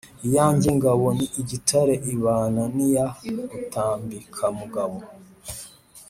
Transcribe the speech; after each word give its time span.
Iyanjye 0.27 0.69
ngabo 0.77 1.07
ni 1.17 1.25
igitare 1.41 1.93
ibana 2.13 2.63
n'iya 2.75 3.07
Rutambikamugabo 3.51 4.97